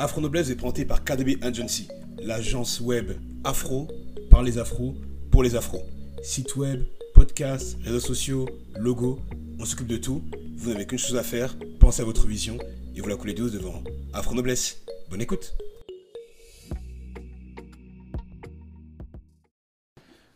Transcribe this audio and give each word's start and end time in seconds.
Afro 0.00 0.20
Noblesse 0.20 0.48
est 0.50 0.54
présenté 0.54 0.84
par 0.84 1.02
KDB 1.02 1.38
Agency, 1.42 1.88
l'agence 2.22 2.80
web 2.80 3.18
afro 3.42 3.88
par 4.30 4.44
les 4.44 4.56
afros 4.56 4.94
pour 5.32 5.42
les 5.42 5.56
afros. 5.56 5.82
Site 6.22 6.54
web, 6.54 6.84
podcast, 7.14 7.76
réseaux 7.82 7.98
sociaux, 7.98 8.48
logo, 8.78 9.18
on 9.58 9.64
s'occupe 9.64 9.88
de 9.88 9.96
tout. 9.96 10.22
Vous 10.56 10.70
n'avez 10.70 10.86
qu'une 10.86 11.00
chose 11.00 11.16
à 11.16 11.24
faire, 11.24 11.56
pensez 11.80 12.00
à 12.00 12.04
votre 12.04 12.28
vision 12.28 12.58
et 12.94 13.00
vous 13.00 13.08
la 13.08 13.16
coulez 13.16 13.34
douce 13.34 13.50
devant 13.50 13.82
Afro 14.12 14.36
Noblesse. 14.36 14.84
Bonne 15.10 15.20
écoute. 15.20 15.56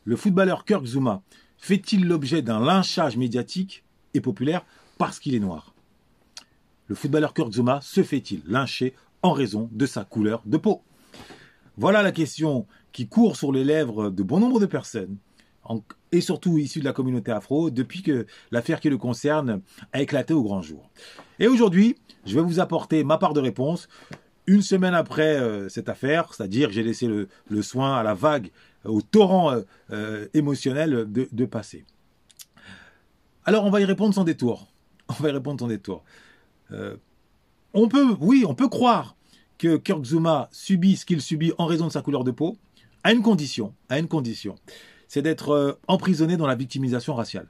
Le 0.02 0.16
footballeur 0.16 0.64
Kirk 0.64 0.84
Zuma 0.84 1.22
fait-il 1.56 2.08
l'objet 2.08 2.42
d'un 2.42 2.58
lynchage 2.58 3.16
médiatique 3.16 3.84
et 4.12 4.20
populaire 4.20 4.66
parce 4.98 5.20
qu'il 5.20 5.36
est 5.36 5.40
noir? 5.40 5.72
Le 6.88 6.96
footballeur 6.96 7.32
Kirk 7.32 7.52
Zuma 7.52 7.78
se 7.80 8.02
fait-il 8.02 8.42
lyncher 8.48 8.92
en 9.22 9.32
raison 9.32 9.68
de 9.72 9.86
sa 9.86 10.04
couleur 10.04 10.42
de 10.46 10.56
peau 10.56 10.82
Voilà 11.76 12.02
la 12.02 12.12
question 12.12 12.66
qui 12.92 13.08
court 13.08 13.36
sur 13.36 13.52
les 13.52 13.64
lèvres 13.64 14.10
de 14.10 14.22
bon 14.22 14.40
nombre 14.40 14.60
de 14.60 14.66
personnes, 14.66 15.16
et 16.10 16.20
surtout 16.20 16.58
issues 16.58 16.80
de 16.80 16.84
la 16.84 16.92
communauté 16.92 17.30
afro, 17.30 17.70
depuis 17.70 18.02
que 18.02 18.26
l'affaire 18.50 18.80
qui 18.80 18.90
le 18.90 18.98
concerne 18.98 19.62
a 19.92 20.02
éclaté 20.02 20.34
au 20.34 20.42
grand 20.42 20.60
jour. 20.60 20.90
Et 21.38 21.46
aujourd'hui, 21.46 21.96
je 22.26 22.34
vais 22.34 22.42
vous 22.42 22.60
apporter 22.60 23.04
ma 23.04 23.18
part 23.18 23.32
de 23.32 23.40
réponse. 23.40 23.88
Une 24.46 24.62
semaine 24.62 24.94
après 24.94 25.36
euh, 25.38 25.68
cette 25.68 25.88
affaire, 25.88 26.34
c'est-à-dire 26.34 26.70
j'ai 26.70 26.82
laissé 26.82 27.06
le, 27.06 27.62
soin 27.62 27.96
à 27.96 28.02
la 28.02 28.14
vague, 28.14 28.50
au 28.84 29.00
torrent 29.00 29.52
euh, 29.52 29.62
euh, 29.92 30.26
émotionnel 30.34 31.10
de, 31.10 31.28
de 31.30 31.44
passer. 31.44 31.84
Alors 33.44 33.64
on 33.64 33.70
va 33.70 33.80
y 33.80 33.84
répondre 33.84 34.14
sans 34.14 34.24
détour. 34.24 34.68
On 35.08 35.22
va 35.22 35.28
y 35.28 35.32
répondre 35.32 35.60
sans 35.60 35.66
détour. 35.66 36.04
On 37.74 37.88
peut, 37.88 38.16
oui, 38.20 38.44
on 38.46 38.54
peut 38.54 38.68
croire 38.68 39.16
que 39.58 39.76
Kirk 39.76 40.04
Zuma 40.04 40.48
subit 40.50 40.96
ce 40.96 41.06
qu'il 41.06 41.20
subit 41.20 41.52
en 41.58 41.66
raison 41.66 41.86
de 41.86 41.92
sa 41.92 42.02
couleur 42.02 42.24
de 42.24 42.30
peau, 42.30 42.58
à 43.04 43.12
une 43.12 43.22
condition, 43.22 43.74
à 43.88 43.98
une 43.98 44.08
condition, 44.08 44.56
c'est 45.08 45.22
d'être 45.22 45.50
euh, 45.50 45.72
emprisonné 45.88 46.36
dans 46.36 46.46
la 46.46 46.54
victimisation 46.54 47.14
raciale. 47.14 47.46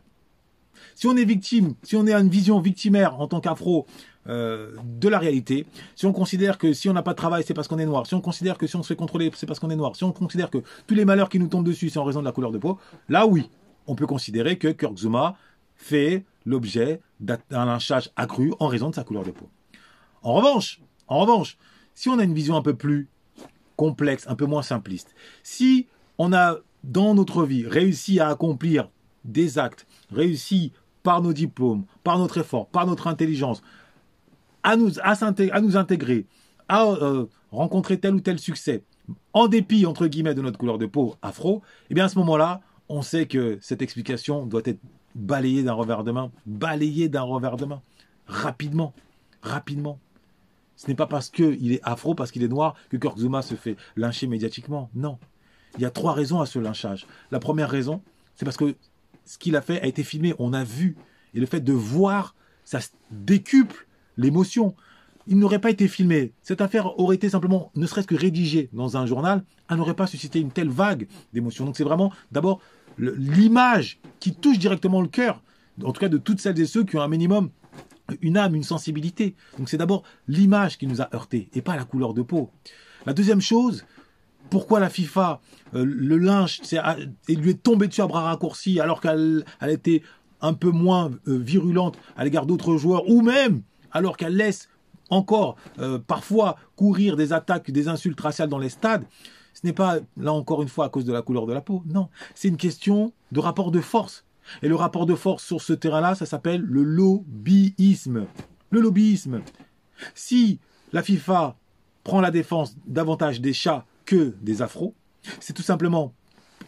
Si 0.94 1.06
on 1.06 1.16
est 1.16 1.24
victime, 1.24 1.74
si 1.82 1.96
on 1.96 2.06
à 2.06 2.18
une 2.18 2.28
vision 2.28 2.60
victimaire 2.60 3.20
en 3.20 3.28
tant 3.28 3.40
qu'afro 3.40 3.86
euh, 4.28 4.72
de 5.00 5.08
la 5.08 5.18
réalité, 5.18 5.66
si 5.94 6.06
on 6.06 6.12
considère 6.12 6.58
que 6.58 6.72
si 6.72 6.88
on 6.88 6.92
n'a 6.92 7.02
pas 7.02 7.12
de 7.12 7.16
travail, 7.16 7.44
c'est 7.46 7.54
parce 7.54 7.68
qu'on 7.68 7.78
est 7.78 7.86
noir, 7.86 8.06
si 8.06 8.14
on 8.14 8.20
considère 8.20 8.58
que 8.58 8.66
si 8.66 8.76
on 8.76 8.82
se 8.82 8.88
fait 8.88 8.96
contrôler, 8.96 9.30
c'est 9.34 9.46
parce 9.46 9.58
qu'on 9.58 9.70
est 9.70 9.76
noir, 9.76 9.96
si 9.96 10.04
on 10.04 10.12
considère 10.12 10.50
que 10.50 10.58
tous 10.86 10.94
les 10.94 11.04
malheurs 11.04 11.28
qui 11.28 11.38
nous 11.38 11.48
tombent 11.48 11.66
dessus, 11.66 11.88
c'est 11.90 11.98
en 11.98 12.04
raison 12.04 12.20
de 12.20 12.24
la 12.24 12.32
couleur 12.32 12.52
de 12.52 12.58
peau, 12.58 12.78
là 13.08 13.26
oui, 13.26 13.48
on 13.86 13.94
peut 13.94 14.06
considérer 14.06 14.58
que 14.58 14.68
Kirk 14.68 14.96
Zuma 14.96 15.36
fait 15.76 16.24
l'objet 16.44 17.00
d'un 17.20 17.38
lynchage 17.50 18.10
accru 18.16 18.52
en 18.60 18.66
raison 18.66 18.90
de 18.90 18.94
sa 18.94 19.04
couleur 19.04 19.24
de 19.24 19.30
peau. 19.30 19.48
En 20.22 20.34
revanche, 20.34 20.80
en 21.08 21.20
revanche, 21.20 21.58
si 21.94 22.08
on 22.08 22.18
a 22.18 22.24
une 22.24 22.34
vision 22.34 22.56
un 22.56 22.62
peu 22.62 22.74
plus 22.74 23.08
complexe, 23.76 24.26
un 24.28 24.34
peu 24.34 24.46
moins 24.46 24.62
simpliste, 24.62 25.14
si 25.42 25.86
on 26.18 26.32
a 26.32 26.58
dans 26.84 27.14
notre 27.14 27.44
vie 27.44 27.66
réussi 27.66 28.20
à 28.20 28.28
accomplir 28.28 28.88
des 29.24 29.58
actes, 29.58 29.86
réussi 30.10 30.72
par 31.02 31.22
nos 31.22 31.32
diplômes, 31.32 31.84
par 32.04 32.18
notre 32.18 32.38
effort, 32.38 32.68
par 32.68 32.86
notre 32.86 33.06
intelligence, 33.06 33.62
à 34.62 34.76
nous, 34.76 34.92
à, 35.00 35.60
nous 35.60 35.76
intégrer, 35.76 36.26
à 36.68 36.86
euh, 36.86 37.26
rencontrer 37.50 37.98
tel 37.98 38.14
ou 38.14 38.20
tel 38.20 38.38
succès, 38.38 38.84
en 39.32 39.48
dépit, 39.48 39.86
entre 39.86 40.06
guillemets, 40.06 40.34
de 40.34 40.42
notre 40.42 40.58
couleur 40.58 40.78
de 40.78 40.86
peau 40.86 41.16
afro, 41.22 41.62
eh 41.90 41.94
bien 41.94 42.04
à 42.04 42.08
ce 42.08 42.18
moment-là, 42.18 42.60
on 42.88 43.02
sait 43.02 43.26
que 43.26 43.58
cette 43.60 43.82
explication 43.82 44.46
doit 44.46 44.62
être 44.64 44.80
balayée 45.14 45.62
d'un 45.62 45.72
revers 45.72 46.04
de 46.04 46.12
main, 46.12 46.30
balayée 46.46 47.08
d'un 47.08 47.22
revers 47.22 47.56
de 47.56 47.64
main, 47.64 47.82
rapidement, 48.26 48.92
rapidement. 49.42 49.98
Ce 50.76 50.88
n'est 50.88 50.94
pas 50.94 51.06
parce 51.06 51.30
qu'il 51.30 51.72
est 51.72 51.80
afro, 51.82 52.14
parce 52.14 52.30
qu'il 52.30 52.42
est 52.42 52.48
noir, 52.48 52.74
que 52.90 52.96
Kirk 52.96 53.18
Zuma 53.18 53.42
se 53.42 53.54
fait 53.54 53.76
lyncher 53.96 54.26
médiatiquement. 54.26 54.90
Non. 54.94 55.18
Il 55.76 55.82
y 55.82 55.84
a 55.84 55.90
trois 55.90 56.12
raisons 56.12 56.40
à 56.40 56.46
ce 56.46 56.58
lynchage. 56.58 57.06
La 57.30 57.38
première 57.38 57.70
raison, 57.70 58.02
c'est 58.34 58.44
parce 58.44 58.56
que 58.56 58.74
ce 59.24 59.38
qu'il 59.38 59.56
a 59.56 59.62
fait 59.62 59.80
a 59.80 59.86
été 59.86 60.02
filmé, 60.02 60.34
on 60.38 60.52
a 60.52 60.64
vu. 60.64 60.96
Et 61.34 61.40
le 61.40 61.46
fait 61.46 61.60
de 61.60 61.72
voir, 61.72 62.34
ça 62.64 62.80
décuple 63.10 63.86
l'émotion. 64.16 64.74
Il 65.26 65.38
n'aurait 65.38 65.60
pas 65.60 65.70
été 65.70 65.88
filmé. 65.88 66.32
Cette 66.42 66.60
affaire 66.60 66.98
aurait 66.98 67.16
été 67.16 67.28
simplement, 67.28 67.70
ne 67.76 67.86
serait-ce 67.86 68.06
que 68.06 68.16
rédigée 68.16 68.68
dans 68.72 68.96
un 68.96 69.06
journal, 69.06 69.44
elle 69.70 69.76
n'aurait 69.76 69.94
pas 69.94 70.06
suscité 70.06 70.40
une 70.40 70.50
telle 70.50 70.68
vague 70.68 71.06
d'émotion. 71.32 71.64
Donc 71.64 71.76
c'est 71.76 71.84
vraiment 71.84 72.12
d'abord 72.32 72.60
l'image 72.98 74.00
qui 74.20 74.34
touche 74.34 74.58
directement 74.58 75.00
le 75.00 75.08
cœur, 75.08 75.42
en 75.82 75.92
tout 75.92 76.00
cas 76.00 76.08
de 76.08 76.18
toutes 76.18 76.40
celles 76.40 76.60
et 76.60 76.66
ceux 76.66 76.84
qui 76.84 76.96
ont 76.96 77.02
un 77.02 77.08
minimum 77.08 77.50
une 78.20 78.36
âme, 78.36 78.54
une 78.54 78.62
sensibilité. 78.62 79.34
Donc 79.58 79.68
c'est 79.68 79.76
d'abord 79.76 80.02
l'image 80.28 80.78
qui 80.78 80.86
nous 80.86 81.00
a 81.00 81.08
heurté 81.14 81.48
et 81.54 81.62
pas 81.62 81.76
la 81.76 81.84
couleur 81.84 82.14
de 82.14 82.22
peau. 82.22 82.50
La 83.06 83.12
deuxième 83.12 83.40
chose, 83.40 83.84
pourquoi 84.50 84.80
la 84.80 84.90
FIFA, 84.90 85.40
euh, 85.74 85.84
le 85.84 86.18
lynche, 86.18 86.60
et 87.28 87.34
lui 87.34 87.50
est 87.50 87.62
tombé 87.62 87.88
dessus 87.88 88.02
à 88.02 88.06
bras 88.06 88.22
raccourcis 88.22 88.80
alors 88.80 89.00
qu'elle 89.00 89.44
était 89.66 90.02
un 90.40 90.54
peu 90.54 90.70
moins 90.70 91.10
euh, 91.28 91.38
virulente 91.38 91.96
à 92.16 92.24
l'égard 92.24 92.46
d'autres 92.46 92.76
joueurs, 92.76 93.08
ou 93.08 93.22
même 93.22 93.62
alors 93.92 94.16
qu'elle 94.16 94.36
laisse 94.36 94.68
encore 95.10 95.56
euh, 95.78 95.98
parfois 95.98 96.56
courir 96.76 97.16
des 97.16 97.32
attaques, 97.32 97.70
des 97.70 97.88
insultes 97.88 98.20
raciales 98.20 98.48
dans 98.48 98.58
les 98.58 98.68
stades, 98.68 99.04
ce 99.54 99.60
n'est 99.64 99.72
pas, 99.72 99.98
là 100.16 100.32
encore 100.32 100.62
une 100.62 100.68
fois, 100.68 100.86
à 100.86 100.88
cause 100.88 101.04
de 101.04 101.12
la 101.12 101.22
couleur 101.22 101.46
de 101.46 101.52
la 101.52 101.60
peau, 101.60 101.82
non, 101.86 102.08
c'est 102.34 102.48
une 102.48 102.56
question 102.56 103.12
de 103.30 103.40
rapport 103.40 103.70
de 103.70 103.80
force. 103.80 104.24
Et 104.62 104.68
le 104.68 104.74
rapport 104.74 105.06
de 105.06 105.14
force 105.14 105.44
sur 105.44 105.60
ce 105.60 105.72
terrain-là, 105.72 106.14
ça 106.14 106.26
s'appelle 106.26 106.62
le 106.62 106.82
lobbyisme. 106.82 108.26
Le 108.70 108.80
lobbyisme. 108.80 109.40
Si 110.14 110.58
la 110.92 111.02
FIFA 111.02 111.56
prend 112.04 112.20
la 112.20 112.30
défense 112.30 112.76
davantage 112.86 113.40
des 113.40 113.52
chats 113.52 113.84
que 114.04 114.34
des 114.42 114.62
afros, 114.62 114.94
c'est 115.40 115.52
tout 115.52 115.62
simplement 115.62 116.12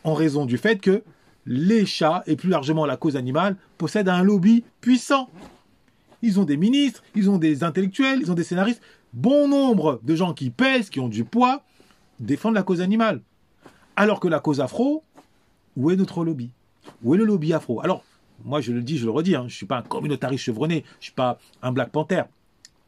en 0.04 0.14
raison 0.14 0.46
du 0.46 0.58
fait 0.58 0.78
que 0.78 1.02
les 1.46 1.84
chats, 1.84 2.22
et 2.26 2.36
plus 2.36 2.48
largement 2.48 2.86
la 2.86 2.96
cause 2.96 3.16
animale, 3.16 3.56
possèdent 3.76 4.08
un 4.08 4.22
lobby 4.22 4.64
puissant. 4.80 5.28
Ils 6.22 6.40
ont 6.40 6.44
des 6.44 6.56
ministres, 6.56 7.02
ils 7.14 7.28
ont 7.28 7.36
des 7.36 7.64
intellectuels, 7.64 8.20
ils 8.22 8.30
ont 8.30 8.34
des 8.34 8.44
scénaristes. 8.44 8.80
Bon 9.12 9.46
nombre 9.46 10.00
de 10.02 10.16
gens 10.16 10.32
qui 10.32 10.50
pèsent, 10.50 10.88
qui 10.88 11.00
ont 11.00 11.08
du 11.08 11.24
poids, 11.24 11.62
défendent 12.18 12.54
la 12.54 12.62
cause 12.62 12.80
animale. 12.80 13.20
Alors 13.96 14.20
que 14.20 14.28
la 14.28 14.40
cause 14.40 14.60
afro, 14.60 15.04
où 15.76 15.90
est 15.90 15.96
notre 15.96 16.24
lobby? 16.24 16.50
Où 17.02 17.14
est 17.14 17.18
le 17.18 17.24
lobby 17.24 17.52
afro? 17.52 17.80
Alors, 17.80 18.04
moi 18.44 18.60
je 18.60 18.72
le 18.72 18.82
dis, 18.82 18.98
je 18.98 19.04
le 19.04 19.10
redis, 19.10 19.34
hein, 19.34 19.42
je 19.42 19.54
ne 19.54 19.56
suis 19.56 19.66
pas 19.66 19.78
un 19.78 19.82
communautariste 19.82 20.44
chevronné, 20.44 20.84
je 20.94 20.98
ne 20.98 21.02
suis 21.02 21.12
pas 21.12 21.38
un 21.62 21.72
Black 21.72 21.90
Panther. 21.90 22.22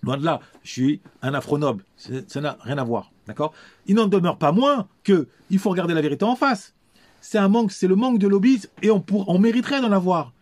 Loin 0.03 0.19
de 0.19 0.25
là, 0.25 0.41
je 0.63 0.71
suis 0.71 1.01
un 1.23 1.35
afro-noble. 1.35 1.85
Ça 1.97 2.41
n'a 2.41 2.59
rien 2.61 2.79
à 2.79 2.85
voir. 2.85 3.11
D'accord? 3.27 3.53
Il 3.87 3.97
n'en 3.97 4.07
demeure 4.07 4.39
pas 4.39 4.53
moins 4.53 4.87
que 5.03 5.27
il 5.51 5.59
faut 5.59 5.71
regarder 5.71 5.95
la 5.95 6.03
vérité 6.03 6.25
en 6.25 6.37
face. 6.37 6.75
C'est 7.21 7.39
un 7.39 7.49
manque, 7.49 7.73
c'est 7.73 7.89
le 7.89 7.97
manque 7.97 8.19
de 8.19 8.29
lobby 8.29 8.61
et 8.83 8.91
on, 8.91 9.39
mériterait 9.39 9.81
d'en 9.81 9.91
avoir 9.91 10.33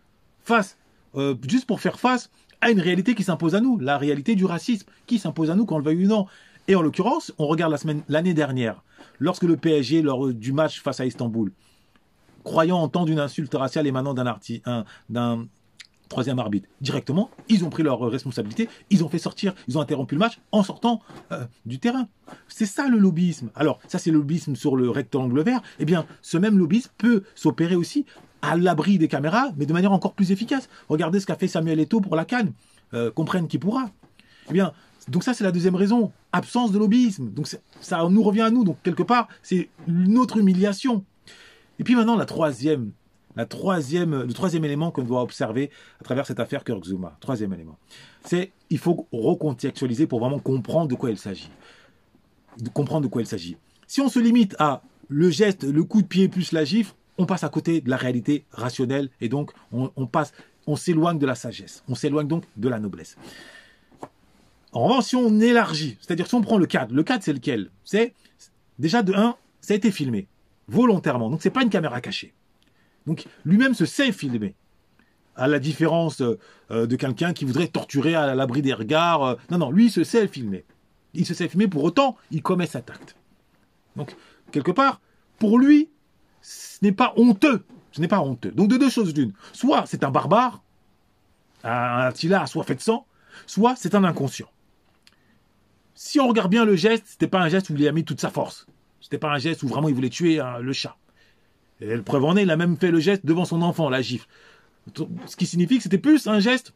face, 0.43 0.77
euh, 1.15 1.33
juste 1.47 1.65
pour 1.65 1.79
faire 1.79 1.99
face 1.99 2.29
à 2.61 2.69
une 2.69 2.79
réalité 2.79 3.15
qui 3.15 3.23
s'impose 3.23 3.55
à 3.55 3.61
nous, 3.61 3.79
la 3.79 3.97
réalité 3.97 4.35
du 4.35 4.45
racisme 4.45 4.87
qui 5.07 5.17
s'impose 5.17 5.49
à 5.49 5.55
nous, 5.55 5.65
qu'on 5.65 5.79
le 5.79 5.83
veuille 5.83 6.05
ou 6.05 6.09
non. 6.09 6.27
Et 6.67 6.75
en 6.75 6.81
l'occurrence, 6.81 7.33
on 7.37 7.47
regarde 7.47 7.75
l'année 8.07 8.33
dernière, 8.33 8.83
lorsque 9.19 9.43
le 9.43 9.57
PSG, 9.57 10.01
lors 10.01 10.31
du 10.31 10.51
match 10.51 10.81
face 10.81 10.99
à 10.99 11.05
Istanbul, 11.05 11.51
croyant 12.45 12.77
entendre 12.77 13.11
une 13.11 13.19
insulte 13.19 13.53
raciale 13.53 13.87
émanant 13.87 14.13
d'un 14.13 15.47
troisième 16.07 16.39
arbitre. 16.39 16.69
Directement, 16.79 17.29
ils 17.49 17.65
ont 17.65 17.69
pris 17.69 17.83
leur 17.83 17.99
responsabilité, 17.99 18.69
ils 18.91 19.03
ont 19.03 19.09
fait 19.09 19.17
sortir, 19.17 19.53
ils 19.67 19.77
ont 19.77 19.81
interrompu 19.81 20.15
le 20.15 20.19
match 20.19 20.39
en 20.51 20.63
sortant 20.63 21.01
euh, 21.31 21.43
du 21.65 21.79
terrain. 21.79 22.07
C'est 22.47 22.67
ça 22.67 22.87
le 22.87 22.97
lobbyisme. 22.97 23.49
Alors, 23.55 23.79
ça 23.87 23.97
c'est 23.97 24.11
le 24.11 24.19
lobbyisme 24.19 24.55
sur 24.55 24.75
le 24.77 24.89
rectangle 24.89 25.41
vert. 25.41 25.61
Eh 25.79 25.85
bien, 25.85 26.05
ce 26.21 26.37
même 26.37 26.57
lobbyisme 26.57 26.91
peut 26.97 27.23
s'opérer 27.33 27.75
aussi 27.75 28.05
à 28.41 28.55
l'abri 28.55 28.99
des 28.99 29.07
caméras, 29.07 29.51
mais 29.57 29.65
de 29.65 29.73
manière 29.73 29.91
encore 29.91 30.13
plus 30.13 30.31
efficace. 30.31 30.69
Regardez 30.87 31.19
ce 31.19 31.25
qu'a 31.25 31.35
fait 31.35 31.47
Samuel 31.47 31.79
Eto'o 31.79 31.99
pour 31.99 32.15
la 32.15 32.25
Cannes. 32.25 32.53
Euh, 32.93 33.09
comprenne 33.09 33.47
qui 33.47 33.57
pourra. 33.57 33.89
Eh 34.49 34.53
bien, 34.53 34.73
donc 35.07 35.23
ça 35.23 35.33
c'est 35.33 35.43
la 35.43 35.51
deuxième 35.51 35.75
raison, 35.75 36.11
absence 36.31 36.71
de 36.71 36.77
lobbyisme. 36.77 37.31
Donc 37.31 37.47
ça 37.81 38.07
nous 38.07 38.21
revient 38.21 38.41
à 38.41 38.51
nous. 38.51 38.63
Donc 38.63 38.77
quelque 38.83 39.03
part, 39.03 39.27
c'est 39.41 39.69
une 39.87 40.19
autre 40.19 40.37
humiliation. 40.37 41.03
Et 41.79 41.83
puis 41.83 41.95
maintenant, 41.95 42.15
la 42.15 42.25
troisième, 42.25 42.91
le 43.35 43.45
troisième 44.33 44.65
élément 44.65 44.91
qu'on 44.91 45.03
doit 45.03 45.21
observer 45.21 45.69
à 45.99 46.03
travers 46.03 46.25
cette 46.25 46.39
affaire 46.39 46.63
Kirk 46.63 46.81
troisième 47.19 47.53
élément, 47.53 47.77
c'est 48.23 48.51
il 48.69 48.77
faut 48.77 49.07
recontextualiser 49.11 50.07
pour 50.07 50.19
vraiment 50.19 50.39
comprendre 50.39 50.87
de 50.87 50.95
quoi 50.95 51.11
il 51.11 51.17
s'agit. 51.17 51.49
Comprendre 52.73 53.01
de 53.01 53.07
quoi 53.07 53.21
il 53.21 53.27
s'agit. 53.27 53.57
Si 53.87 54.01
on 54.01 54.09
se 54.09 54.19
limite 54.19 54.55
à 54.59 54.81
le 55.09 55.29
geste, 55.29 55.63
le 55.63 55.83
coup 55.83 56.01
de 56.01 56.07
pied 56.07 56.29
plus 56.29 56.51
la 56.51 56.63
gifle, 56.63 56.93
on 57.17 57.25
passe 57.25 57.43
à 57.43 57.49
côté 57.49 57.81
de 57.81 57.89
la 57.89 57.97
réalité 57.97 58.45
rationnelle 58.51 59.09
et 59.21 59.29
donc 59.29 59.51
on, 59.71 59.91
on 59.95 60.07
passe, 60.07 60.33
on 60.67 60.75
s'éloigne 60.75 61.19
de 61.19 61.25
la 61.25 61.35
sagesse, 61.35 61.83
on 61.87 61.95
s'éloigne 61.95 62.27
donc 62.27 62.43
de 62.57 62.69
la 62.69 62.79
noblesse. 62.79 63.17
En 64.71 64.85
revanche, 64.85 65.05
si 65.05 65.15
on 65.15 65.39
élargit, 65.39 65.97
c'est-à-dire 66.01 66.27
si 66.27 66.35
on 66.35 66.41
prend 66.41 66.57
le 66.57 66.65
cadre, 66.65 66.93
le 66.93 67.03
cadre 67.03 67.23
c'est 67.23 67.33
lequel? 67.33 67.69
C'est 67.83 68.13
déjà 68.79 69.03
de 69.03 69.13
1, 69.13 69.35
ça 69.61 69.73
a 69.73 69.77
été 69.77 69.91
filmé 69.91 70.27
volontairement. 70.67 71.29
Donc 71.29 71.41
c'est 71.41 71.49
pas 71.49 71.63
une 71.63 71.69
caméra 71.69 72.01
cachée. 72.01 72.33
Donc 73.05 73.25
lui-même 73.45 73.73
se 73.73 73.85
sait 73.85 74.11
filmer. 74.11 74.55
À 75.37 75.47
la 75.47 75.59
différence 75.59 76.21
euh, 76.21 76.87
de 76.87 76.95
quelqu'un 76.95 77.33
qui 77.33 77.43
voudrait 77.43 77.67
torturer 77.67 78.15
à 78.15 78.35
l'abri 78.35 78.61
des 78.61 78.73
regards. 78.73 79.23
Euh, 79.23 79.35
non, 79.51 79.57
non, 79.57 79.71
lui 79.71 79.85
il 79.85 79.91
se 79.91 80.03
sait 80.03 80.27
filmer. 80.27 80.63
Il 81.13 81.25
se 81.25 81.33
sait 81.33 81.47
filmer, 81.47 81.67
pour 81.67 81.83
autant, 81.83 82.17
il 82.31 82.41
commet 82.41 82.67
cet 82.67 82.89
acte. 82.89 83.15
Donc, 83.95 84.15
quelque 84.51 84.71
part, 84.71 84.99
pour 85.39 85.57
lui, 85.57 85.89
ce 86.41 86.77
n'est 86.81 86.91
pas 86.91 87.13
honteux. 87.15 87.63
Ce 87.91 88.01
n'est 88.01 88.07
pas 88.07 88.19
honteux. 88.19 88.51
Donc, 88.51 88.69
de 88.69 88.77
deux 88.77 88.89
choses 88.89 89.13
d'une. 89.13 89.33
Soit 89.53 89.85
c'est 89.87 90.03
un 90.03 90.11
barbare, 90.11 90.61
un 91.63 91.99
Attila 91.99 92.45
soit 92.47 92.63
fait 92.63 92.75
de 92.75 92.81
sang, 92.81 93.05
soit 93.47 93.75
c'est 93.77 93.95
un 93.95 94.03
inconscient. 94.03 94.49
Si 95.95 96.19
on 96.19 96.27
regarde 96.27 96.51
bien 96.51 96.65
le 96.65 96.75
geste, 96.75 97.05
c'était 97.07 97.27
pas 97.27 97.41
un 97.41 97.47
geste 97.47 97.69
où 97.69 97.75
il 97.75 97.87
a 97.87 97.91
mis 97.91 98.03
toute 98.03 98.19
sa 98.19 98.29
force. 98.29 98.67
C'était 99.01 99.17
pas 99.17 99.31
un 99.31 99.37
geste 99.37 99.63
où 99.63 99.67
vraiment 99.67 99.89
il 99.89 99.95
voulait 99.95 100.09
tuer 100.09 100.39
hein, 100.39 100.59
le 100.59 100.73
chat. 100.73 100.95
Et 101.81 101.95
le 101.95 102.01
preuve 102.01 102.23
en 102.23 102.37
est, 102.37 102.43
il 102.43 102.51
a 102.51 102.57
même 102.57 102.77
fait 102.77 102.91
le 102.91 102.99
geste 102.99 103.25
devant 103.25 103.45
son 103.45 103.61
enfant, 103.61 103.89
la 103.89 104.01
gifle. 104.01 104.27
Ce 105.25 105.35
qui 105.35 105.45
signifie 105.45 105.77
que 105.77 105.83
c'était 105.83 105.97
plus 105.97 106.27
un 106.27 106.39
geste 106.39 106.73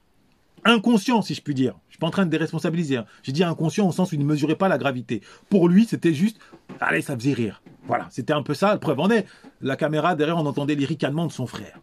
inconscient, 0.66 1.22
si 1.22 1.34
je 1.34 1.42
puis 1.42 1.54
dire. 1.54 1.76
Je 1.88 1.94
suis 1.94 2.00
pas 2.00 2.08
en 2.08 2.12
train 2.12 2.26
de 2.26 2.32
déresponsabiliser. 2.32 2.98
Hein. 2.98 3.06
J'ai 3.24 3.32
dit 3.32 3.44
inconscient 3.44 3.88
au 3.88 3.92
sens 3.92 4.12
où 4.12 4.16
il 4.16 4.20
ne 4.20 4.26
mesurait 4.26 4.56
pas 4.56 4.68
la 4.68 4.78
gravité. 4.78 5.22
Pour 5.50 5.70
lui, 5.70 5.86
c'était 5.86 6.14
juste, 6.14 6.38
allez, 6.80 7.02
ça 7.02 7.16
faisait 7.16 7.34
rire. 7.34 7.62
Voilà, 7.88 8.08
c'était 8.10 8.34
un 8.34 8.44
peu 8.44 8.54
ça. 8.54 8.74
Le 8.74 8.80
preuve 8.80 9.00
en 9.00 9.10
est, 9.10 9.26
la 9.62 9.76
caméra 9.76 10.16
derrière, 10.16 10.38
on 10.38 10.46
entendait 10.46 10.76
les 10.76 10.86
ricanements 10.86 11.28
de 11.28 11.32
son 11.32 11.48
frère. 11.48 11.80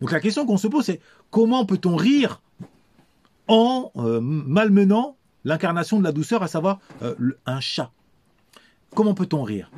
Donc 0.00 0.12
la 0.12 0.20
question 0.20 0.46
qu'on 0.46 0.56
se 0.56 0.68
pose, 0.68 0.84
c'est 0.84 1.00
comment 1.30 1.66
peut-on 1.66 1.96
rire 1.96 2.40
en 3.48 3.90
euh, 3.96 4.20
malmenant 4.20 5.16
l'incarnation 5.44 5.98
de 5.98 6.04
la 6.04 6.12
douceur, 6.12 6.42
à 6.42 6.48
savoir 6.48 6.78
euh, 7.02 7.14
un 7.46 7.60
chat? 7.60 7.90
Comment 8.94 9.14
peut-on 9.14 9.42
rire? 9.42 9.70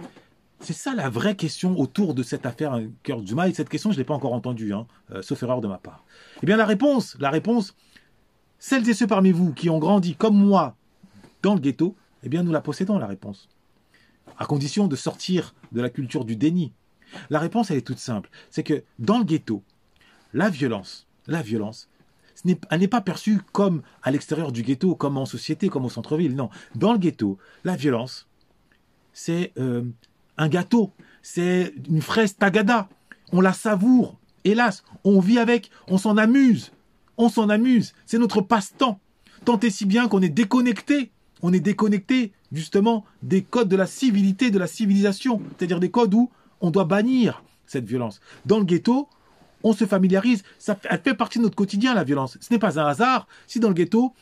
C'est 0.60 0.72
ça 0.72 0.94
la 0.94 1.10
vraie 1.10 1.34
question 1.34 1.78
autour 1.78 2.14
de 2.14 2.22
cette 2.22 2.46
affaire 2.46 2.80
Kurt 3.02 3.26
Zuma. 3.26 3.48
Et 3.48 3.54
cette 3.54 3.68
question, 3.68 3.90
je 3.90 3.96
ne 3.96 4.00
l'ai 4.00 4.04
pas 4.04 4.14
encore 4.14 4.32
entendue, 4.32 4.72
hein, 4.72 4.86
euh, 5.10 5.20
sauf 5.20 5.42
erreur 5.42 5.60
de 5.60 5.66
ma 5.66 5.78
part. 5.78 6.04
Eh 6.42 6.46
bien, 6.46 6.56
la 6.56 6.64
réponse, 6.64 7.16
la 7.18 7.30
réponse, 7.30 7.74
celles 8.58 8.88
et 8.88 8.94
ceux 8.94 9.08
parmi 9.08 9.32
vous 9.32 9.52
qui 9.52 9.68
ont 9.70 9.78
grandi 9.78 10.14
comme 10.14 10.36
moi 10.36 10.76
dans 11.42 11.54
le 11.54 11.60
ghetto, 11.60 11.96
eh 12.22 12.28
bien, 12.28 12.44
nous 12.44 12.52
la 12.52 12.60
possédons, 12.60 12.98
la 12.98 13.08
réponse. 13.08 13.48
À 14.38 14.46
condition 14.46 14.86
de 14.86 14.94
sortir 14.94 15.54
de 15.72 15.80
la 15.80 15.90
culture 15.90 16.24
du 16.24 16.36
déni. 16.36 16.72
La 17.28 17.40
réponse, 17.40 17.70
elle 17.70 17.78
est 17.78 17.86
toute 17.86 17.98
simple. 17.98 18.30
C'est 18.50 18.62
que 18.62 18.84
dans 19.00 19.18
le 19.18 19.24
ghetto, 19.24 19.64
la 20.32 20.48
violence, 20.48 21.08
la 21.26 21.42
violence, 21.42 21.88
elle 22.70 22.80
n'est 22.80 22.88
pas 22.88 23.00
perçue 23.00 23.40
comme 23.52 23.82
à 24.02 24.10
l'extérieur 24.10 24.52
du 24.52 24.62
ghetto, 24.62 24.94
comme 24.94 25.18
en 25.18 25.26
société, 25.26 25.68
comme 25.68 25.84
au 25.84 25.90
centre-ville. 25.90 26.34
Non. 26.34 26.50
Dans 26.74 26.92
le 26.92 26.98
ghetto, 26.98 27.38
la 27.64 27.76
violence, 27.76 28.28
c'est 29.12 29.52
euh, 29.58 29.82
un 30.38 30.48
gâteau, 30.48 30.92
c'est 31.22 31.74
une 31.88 32.02
fraise 32.02 32.36
tagada. 32.36 32.88
On 33.32 33.40
la 33.40 33.52
savoure. 33.52 34.18
Hélas, 34.44 34.82
on 35.04 35.20
vit 35.20 35.38
avec, 35.38 35.70
on 35.88 35.98
s'en 35.98 36.16
amuse. 36.16 36.72
On 37.16 37.28
s'en 37.28 37.48
amuse. 37.48 37.94
C'est 38.06 38.18
notre 38.18 38.40
passe-temps. 38.40 38.98
Tant 39.44 39.58
et 39.60 39.70
si 39.70 39.86
bien 39.86 40.08
qu'on 40.08 40.22
est 40.22 40.28
déconnecté. 40.28 41.10
On 41.42 41.52
est 41.52 41.60
déconnecté, 41.60 42.32
justement, 42.52 43.04
des 43.22 43.42
codes 43.42 43.68
de 43.68 43.76
la 43.76 43.86
civilité, 43.86 44.50
de 44.50 44.58
la 44.58 44.66
civilisation. 44.66 45.40
C'est-à-dire 45.56 45.80
des 45.80 45.90
codes 45.90 46.14
où 46.14 46.30
on 46.60 46.70
doit 46.70 46.84
bannir 46.84 47.42
cette 47.66 47.84
violence. 47.84 48.20
Dans 48.46 48.58
le 48.58 48.64
ghetto, 48.64 49.08
on 49.64 49.72
se 49.72 49.84
familiarise. 49.86 50.42
Ça, 50.58 50.78
elle 50.88 51.00
fait 51.02 51.14
partie 51.14 51.38
de 51.38 51.44
notre 51.44 51.56
quotidien, 51.56 51.94
la 51.94 52.04
violence. 52.04 52.38
Ce 52.40 52.52
n'est 52.52 52.58
pas 52.58 52.78
un 52.78 52.86
hasard 52.86 53.26
si 53.46 53.60
dans 53.60 53.68
le 53.68 53.74
ghetto, 53.74 54.12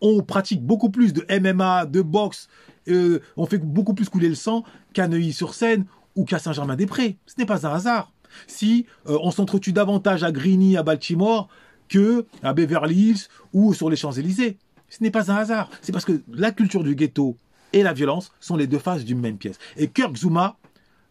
on 0.00 0.22
pratique 0.22 0.62
beaucoup 0.62 0.90
plus 0.90 1.12
de 1.12 1.24
MMA, 1.40 1.86
de 1.86 2.02
boxe, 2.02 2.48
euh, 2.88 3.20
on 3.36 3.46
fait 3.46 3.58
beaucoup 3.58 3.94
plus 3.94 4.08
couler 4.08 4.28
le 4.28 4.34
sang 4.34 4.64
qu'à 4.92 5.08
Neuilly-sur-Seine 5.08 5.84
ou 6.14 6.24
qu'à 6.24 6.38
Saint-Germain-des-Prés. 6.38 7.16
Ce 7.26 7.34
n'est 7.38 7.46
pas 7.46 7.66
un 7.66 7.72
hasard. 7.72 8.12
Si 8.46 8.86
euh, 9.08 9.18
on 9.22 9.30
s'entretue 9.30 9.72
davantage 9.72 10.24
à 10.24 10.32
Grigny, 10.32 10.76
à 10.76 10.82
Baltimore, 10.82 11.48
que 11.88 12.26
à 12.42 12.52
Beverly 12.52 13.10
Hills 13.10 13.28
ou 13.52 13.74
sur 13.74 13.90
les 13.90 13.96
Champs-Élysées. 13.96 14.56
Ce 14.88 15.02
n'est 15.02 15.10
pas 15.10 15.30
un 15.30 15.36
hasard. 15.36 15.70
C'est 15.82 15.92
parce 15.92 16.04
que 16.04 16.20
la 16.32 16.52
culture 16.52 16.84
du 16.84 16.94
ghetto 16.94 17.36
et 17.72 17.82
la 17.82 17.92
violence 17.92 18.32
sont 18.40 18.56
les 18.56 18.66
deux 18.66 18.78
faces 18.78 19.04
d'une 19.04 19.20
même 19.20 19.36
pièce. 19.36 19.58
Et 19.76 19.88
Kirk 19.88 20.16
Zuma 20.16 20.56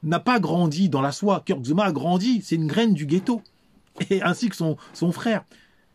n'a 0.04 0.20
pas 0.20 0.40
grandi 0.40 0.90
dans 0.90 1.02
la 1.02 1.12
soie. 1.12 1.44
Kirk 1.46 1.64
Zuma 1.66 1.86
a 1.86 1.92
grandi, 1.92 2.42
c'est 2.44 2.56
une 2.56 2.68
graine 2.68 2.94
du 2.94 3.06
ghetto. 3.06 3.42
Et 4.10 4.22
ainsi 4.22 4.50
que 4.50 4.56
son, 4.56 4.78
son 4.94 5.12
frère. 5.12 5.44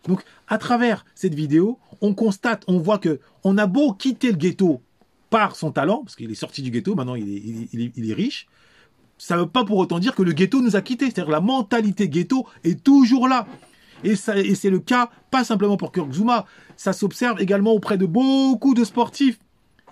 Donc, 0.07 0.23
à 0.49 0.59
travers 0.59 1.05
cette 1.15 1.35
vidéo, 1.35 1.79
on 2.01 2.15
constate, 2.15 2.65
on 2.67 2.79
voit 2.79 2.99
que 2.99 3.21
on 3.45 3.59
a 3.59 3.67
beau 3.67 3.93
quitter 3.93 4.31
le 4.31 4.39
ghetto 4.39 4.81
par 5.31 5.57
son 5.57 5.71
talent, 5.71 6.03
parce 6.05 6.17
qu'il 6.17 6.31
est 6.31 6.35
sorti 6.35 6.61
du 6.63 6.71
ghetto, 6.71 6.95
maintenant 6.95 7.15
il 7.15 7.29
est, 7.29 7.91
il 7.97 8.11
est, 8.11 8.15
riche, 8.15 8.49
ça 9.17 9.37
ne 9.37 9.43
veut 9.43 9.49
pas 9.49 9.65
pour 9.65 9.79
autant 9.79 9.99
dire 9.99 10.15
que 10.15 10.23
le 10.23 10.33
ghetto 10.33 10.61
nous 10.61 10.77
a 10.77 10.83
quittés. 10.83 11.07
C'est-à-dire 11.07 11.31
la 11.31 11.41
mentalité 11.41 12.09
ghetto 12.09 12.47
est 12.65 12.83
toujours 12.83 13.29
là. 13.29 13.47
Et, 14.03 14.13
et 14.13 14.55
c'est 14.55 14.71
le 14.71 14.79
cas, 14.81 15.11
pas 15.31 15.45
simplement 15.45 15.77
pour 15.77 15.93
Kirk 15.93 16.13
Zuma, 16.13 16.47
ça 16.77 16.93
s'observe 16.93 17.41
également 17.41 17.73
auprès 17.73 17.99
de 17.99 18.07
beaucoup 18.07 18.75
de 18.75 18.85
sportifs. 18.85 19.39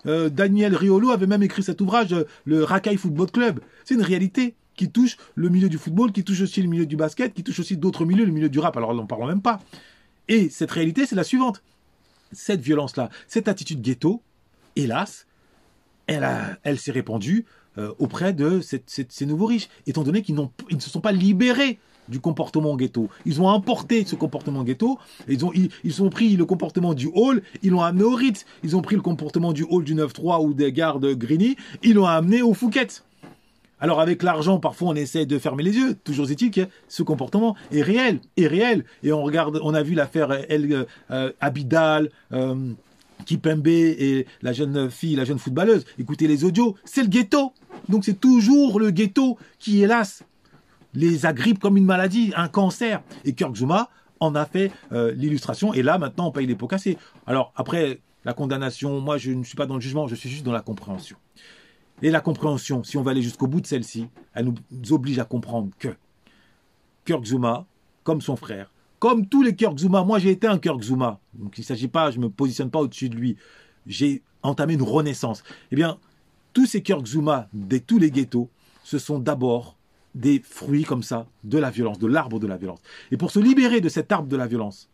Euh, 0.06 0.28
Daniel 0.28 0.74
Riolo 0.74 1.10
avait 1.10 1.26
même 1.26 1.42
écrit 1.42 1.62
cet 1.62 1.80
ouvrage, 1.80 2.12
euh, 2.12 2.24
le 2.44 2.64
Rakai 2.64 2.96
Football 2.96 3.30
Club. 3.30 3.60
C'est 3.84 3.94
une 3.94 4.02
réalité 4.02 4.54
qui 4.76 4.90
touche 4.90 5.16
le 5.34 5.48
milieu 5.48 5.68
du 5.68 5.76
football, 5.76 6.12
qui 6.12 6.24
touche 6.24 6.40
aussi 6.40 6.62
le 6.62 6.68
milieu 6.68 6.86
du 6.86 6.96
basket, 6.96 7.34
qui 7.34 7.42
touche 7.42 7.58
aussi 7.58 7.76
d'autres 7.76 8.04
milieux, 8.04 8.24
le 8.24 8.32
milieu 8.32 8.48
du 8.48 8.60
rap, 8.60 8.76
alors 8.76 8.94
n'en 8.94 9.06
parlons 9.06 9.26
même 9.26 9.42
pas. 9.42 9.60
Et 10.28 10.48
cette 10.48 10.70
réalité, 10.70 11.04
c'est 11.04 11.16
la 11.16 11.24
suivante. 11.24 11.62
Cette 12.32 12.60
violence-là, 12.60 13.10
cette 13.26 13.48
attitude 13.48 13.82
ghetto, 13.82 14.22
hélas, 14.76 15.26
elle, 16.08 16.78
s'est 16.78 16.92
répandue 16.92 17.44
euh, 17.76 17.92
auprès 17.98 18.32
de 18.32 18.60
ces 18.60 19.26
nouveaux 19.26 19.46
riches, 19.46 19.68
étant 19.86 20.02
donné 20.02 20.22
qu'ils 20.22 20.36
ils 20.70 20.76
ne 20.76 20.80
se 20.80 20.90
sont 20.90 21.00
pas 21.00 21.12
libérés 21.12 21.78
du 22.08 22.20
comportement 22.20 22.74
ghetto. 22.76 23.08
Ils 23.26 23.40
ont 23.40 23.50
importé 23.50 24.04
ce 24.04 24.14
comportement 24.14 24.64
ghetto, 24.64 24.98
ils 25.28 25.44
ont, 25.44 25.52
ils, 25.52 26.02
ont 26.02 26.10
pris 26.10 26.36
le 26.36 26.44
comportement 26.44 26.94
du 26.94 27.10
hall, 27.14 27.42
ils 27.62 27.70
l'ont 27.70 27.82
amené 27.82 28.04
au 28.04 28.14
Ritz, 28.14 28.46
ils 28.64 28.76
ont 28.76 28.82
pris 28.82 28.96
le 28.96 29.02
comportement 29.02 29.52
du 29.52 29.64
hall 29.68 29.84
du 29.84 29.94
9-3 29.94 30.44
ou 30.44 30.54
des 30.54 30.72
gardes 30.72 31.06
Grigny, 31.14 31.56
ils 31.82 31.94
l'ont 31.94 32.06
amené 32.06 32.42
au 32.42 32.54
Fouquet. 32.54 32.88
Alors 33.80 34.00
avec 34.00 34.22
l'argent, 34.22 34.58
parfois 34.58 34.88
on 34.88 34.94
essaie 34.94 35.24
de 35.24 35.38
fermer 35.38 35.62
les 35.62 35.76
yeux. 35.76 35.94
Toujours 36.02 36.28
est-il 36.30 36.50
que 36.50 36.62
ce 36.88 37.02
comportement 37.04 37.54
est 37.70 37.82
réel, 37.82 38.18
est 38.36 38.48
réel. 38.48 38.84
Et 39.04 39.12
on 39.12 39.22
regarde, 39.22 39.60
on 39.62 39.72
a 39.72 39.82
vu 39.82 39.94
l'affaire 39.94 40.32
El 40.48 40.86
euh, 41.10 41.32
Abidal, 41.40 42.10
euh, 42.32 42.72
Kipembe 43.28 43.66
et 43.66 44.26
la 44.40 44.54
jeune 44.54 44.90
fille, 44.90 45.14
la 45.14 45.26
jeune 45.26 45.38
footballeuse. 45.38 45.84
Écoutez 45.98 46.26
les 46.26 46.44
audios, 46.44 46.76
c'est 46.84 47.02
le 47.02 47.08
ghetto. 47.08 47.52
Donc 47.90 48.06
c'est 48.06 48.18
toujours 48.18 48.80
le 48.80 48.90
ghetto 48.90 49.36
qui, 49.58 49.82
hélas, 49.82 50.24
les 50.94 51.26
agrippe 51.26 51.58
comme 51.58 51.76
une 51.76 51.84
maladie, 51.84 52.32
un 52.36 52.48
cancer. 52.48 53.02
Et 53.26 53.34
Kirk 53.34 53.54
Zuma 53.54 53.90
en 54.20 54.34
a 54.34 54.46
fait 54.46 54.72
euh, 54.92 55.12
l'illustration. 55.12 55.74
Et 55.74 55.82
là, 55.82 55.98
maintenant, 55.98 56.28
on 56.28 56.32
paye 56.32 56.46
les 56.46 56.54
pots 56.54 56.68
cassés. 56.68 56.96
Alors 57.26 57.52
après, 57.54 58.00
la 58.24 58.32
condamnation, 58.32 58.98
moi, 59.00 59.18
je 59.18 59.32
ne 59.32 59.44
suis 59.44 59.56
pas 59.56 59.66
dans 59.66 59.74
le 59.74 59.82
jugement, 59.82 60.06
je 60.08 60.14
suis 60.14 60.30
juste 60.30 60.44
dans 60.44 60.52
la 60.52 60.62
compréhension. 60.62 61.18
Et 62.00 62.10
la 62.10 62.22
compréhension, 62.22 62.82
si 62.82 62.96
on 62.96 63.02
va 63.02 63.10
aller 63.10 63.22
jusqu'au 63.22 63.46
bout 63.46 63.60
de 63.60 63.66
celle-ci, 63.66 64.08
elle 64.32 64.46
nous 64.46 64.92
oblige 64.92 65.18
à 65.18 65.26
comprendre 65.26 65.68
que 65.78 65.88
Kirk 67.04 67.26
Zuma, 67.26 67.66
comme 68.04 68.22
son 68.22 68.36
frère, 68.36 68.70
comme 68.98 69.26
tous 69.26 69.42
les 69.42 69.54
Kirk 69.54 69.80
moi 69.82 70.18
j'ai 70.18 70.30
été 70.30 70.46
un 70.46 70.58
Kirk 70.58 70.82
donc 70.88 71.58
il 71.58 71.60
ne 71.60 71.64
s'agit 71.64 71.88
pas, 71.88 72.10
je 72.10 72.18
ne 72.18 72.24
me 72.24 72.30
positionne 72.30 72.70
pas 72.70 72.80
au-dessus 72.80 73.08
de 73.08 73.16
lui, 73.16 73.36
j'ai 73.86 74.22
entamé 74.42 74.74
une 74.74 74.82
renaissance. 74.82 75.42
Eh 75.70 75.76
bien, 75.76 75.98
tous 76.52 76.66
ces 76.66 76.82
Kirk 76.82 77.04
de 77.52 77.78
tous 77.78 77.98
les 77.98 78.10
ghettos, 78.10 78.48
ce 78.84 78.98
sont 78.98 79.18
d'abord 79.18 79.76
des 80.14 80.40
fruits 80.40 80.84
comme 80.84 81.02
ça 81.02 81.26
de 81.44 81.58
la 81.58 81.70
violence, 81.70 81.98
de 81.98 82.06
l'arbre 82.06 82.40
de 82.40 82.46
la 82.46 82.56
violence. 82.56 82.80
Et 83.10 83.16
pour 83.16 83.30
se 83.30 83.38
libérer 83.38 83.80
de 83.80 83.88
cet 83.88 84.10
arbre 84.10 84.28
de 84.28 84.36
la 84.36 84.46
violence, 84.46 84.88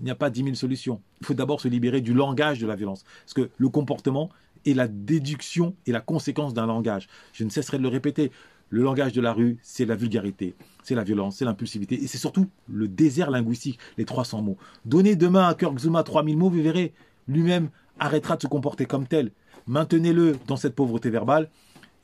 il 0.00 0.04
n'y 0.04 0.10
a 0.10 0.14
pas 0.14 0.30
dix 0.30 0.42
mille 0.42 0.56
solutions. 0.56 1.00
Il 1.20 1.26
faut 1.26 1.34
d'abord 1.34 1.60
se 1.60 1.68
libérer 1.68 2.00
du 2.00 2.14
langage 2.14 2.58
de 2.58 2.66
la 2.66 2.76
violence. 2.76 3.04
Parce 3.24 3.34
que 3.34 3.50
le 3.56 3.68
comportement 3.68 4.30
est 4.66 4.74
la 4.74 4.88
déduction 4.88 5.74
et 5.86 5.92
la 5.92 6.00
conséquence 6.00 6.54
d'un 6.54 6.66
langage. 6.66 7.08
Je 7.32 7.44
ne 7.44 7.50
cesserai 7.50 7.78
de 7.78 7.82
le 7.82 7.88
répéter. 7.88 8.32
Le 8.74 8.82
langage 8.82 9.12
de 9.12 9.20
la 9.20 9.32
rue, 9.32 9.56
c'est 9.62 9.84
la 9.84 9.94
vulgarité, 9.94 10.56
c'est 10.82 10.96
la 10.96 11.04
violence, 11.04 11.36
c'est 11.36 11.44
l'impulsivité 11.44 11.94
et 11.94 12.08
c'est 12.08 12.18
surtout 12.18 12.48
le 12.68 12.88
désert 12.88 13.30
linguistique, 13.30 13.78
les 13.98 14.04
300 14.04 14.42
mots. 14.42 14.56
Donnez 14.84 15.14
demain 15.14 15.46
à 15.46 15.54
Kirk 15.54 15.78
Zuma 15.78 16.02
3000 16.02 16.36
mots, 16.36 16.50
vous 16.50 16.60
verrez, 16.60 16.92
lui-même 17.28 17.68
arrêtera 18.00 18.34
de 18.34 18.42
se 18.42 18.48
comporter 18.48 18.84
comme 18.84 19.06
tel. 19.06 19.30
Maintenez-le 19.68 20.34
dans 20.48 20.56
cette 20.56 20.74
pauvreté 20.74 21.08
verbale 21.08 21.50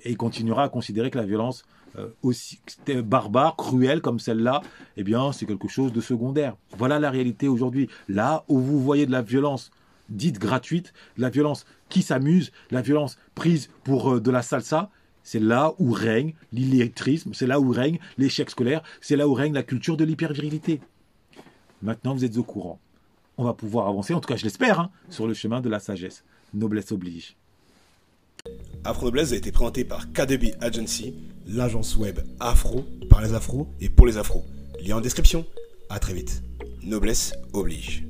et 0.04 0.10
il 0.10 0.16
continuera 0.16 0.62
à 0.62 0.68
considérer 0.68 1.10
que 1.10 1.18
la 1.18 1.26
violence 1.26 1.64
euh, 1.98 2.06
aussi 2.22 2.60
barbare, 3.02 3.56
cruelle 3.56 4.00
comme 4.00 4.20
celle-là, 4.20 4.62
eh 4.96 5.02
bien, 5.02 5.32
c'est 5.32 5.46
quelque 5.46 5.66
chose 5.66 5.92
de 5.92 6.00
secondaire. 6.00 6.56
Voilà 6.78 7.00
la 7.00 7.10
réalité 7.10 7.48
aujourd'hui. 7.48 7.88
Là 8.08 8.44
où 8.46 8.60
vous 8.60 8.78
voyez 8.78 9.06
de 9.06 9.10
la 9.10 9.22
violence 9.22 9.72
dite 10.08 10.38
gratuite, 10.38 10.92
la 11.18 11.30
violence 11.30 11.66
qui 11.88 12.02
s'amuse, 12.02 12.52
la 12.70 12.80
violence 12.80 13.18
prise 13.34 13.70
pour 13.82 14.14
euh, 14.14 14.20
de 14.20 14.30
la 14.30 14.42
salsa, 14.42 14.90
c'est 15.22 15.40
là 15.40 15.74
où 15.78 15.92
règne 15.92 16.34
l'illettrisme, 16.52 17.32
c'est 17.34 17.46
là 17.46 17.60
où 17.60 17.70
règne 17.70 17.98
l'échec 18.18 18.50
scolaire, 18.50 18.82
c'est 19.00 19.16
là 19.16 19.28
où 19.28 19.34
règne 19.34 19.54
la 19.54 19.62
culture 19.62 19.96
de 19.96 20.04
l'hypervirilité. 20.04 20.80
Maintenant, 21.82 22.14
vous 22.14 22.24
êtes 22.24 22.36
au 22.36 22.42
courant. 22.42 22.78
On 23.38 23.44
va 23.44 23.54
pouvoir 23.54 23.88
avancer, 23.88 24.12
en 24.12 24.20
tout 24.20 24.28
cas 24.28 24.36
je 24.36 24.44
l'espère, 24.44 24.80
hein, 24.80 24.90
sur 25.08 25.26
le 25.26 25.34
chemin 25.34 25.60
de 25.60 25.68
la 25.68 25.80
sagesse. 25.80 26.24
Noblesse 26.52 26.92
oblige. 26.92 27.36
Afro 28.84 29.06
Noblesse 29.06 29.32
a 29.32 29.36
été 29.36 29.52
présenté 29.52 29.84
par 29.84 30.12
KDB 30.12 30.54
Agency, 30.60 31.14
l'agence 31.46 31.96
web 31.96 32.20
afro, 32.38 32.84
par 33.08 33.22
les 33.22 33.34
afros 33.34 33.68
et 33.80 33.88
pour 33.88 34.06
les 34.06 34.16
afros. 34.16 34.44
Lien 34.82 34.96
en 34.96 35.00
description. 35.00 35.46
À 35.88 35.98
très 35.98 36.14
vite. 36.14 36.42
Noblesse 36.82 37.34
oblige. 37.52 38.09